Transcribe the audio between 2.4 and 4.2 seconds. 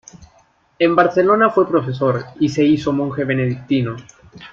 se hizo monje benedictino.